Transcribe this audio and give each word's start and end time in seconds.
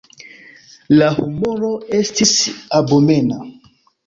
La 1.01 1.09
humoro 1.25 1.69
estis 1.99 2.33
abomena. 2.81 3.41